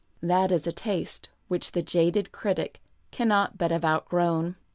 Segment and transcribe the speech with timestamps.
[0.23, 4.55] That is a taste which the jaded critic cannot but have outgrown.